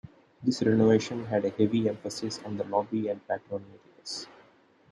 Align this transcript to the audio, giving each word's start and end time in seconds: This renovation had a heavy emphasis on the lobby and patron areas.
This 0.41 0.63
renovation 0.63 1.25
had 1.25 1.45
a 1.45 1.51
heavy 1.51 1.87
emphasis 1.87 2.39
on 2.43 2.57
the 2.57 2.63
lobby 2.63 3.07
and 3.07 3.21
patron 3.27 3.63
areas. 3.69 4.25